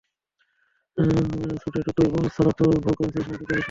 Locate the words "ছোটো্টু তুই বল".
1.61-2.25